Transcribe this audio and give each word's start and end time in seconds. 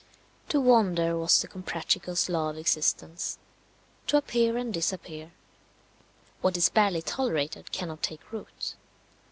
To 0.49 0.59
wander 0.59 1.15
was 1.15 1.39
the 1.43 1.47
Comprachicos' 1.47 2.27
law 2.27 2.49
of 2.49 2.57
existence 2.57 3.37
to 4.07 4.17
appear 4.17 4.57
and 4.57 4.73
disappear. 4.73 5.31
What 6.41 6.57
is 6.57 6.69
barely 6.69 7.03
tolerated 7.03 7.71
cannot 7.71 8.01
take 8.01 8.31
root. 8.31 8.77